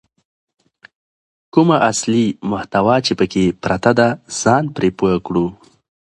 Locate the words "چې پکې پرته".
3.05-3.91